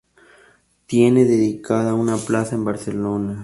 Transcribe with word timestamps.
Tiene 0.87 1.25
dedicada 1.25 1.93
una 1.93 2.17
plaza 2.17 2.55
en 2.55 2.65
Barcelona. 2.65 3.39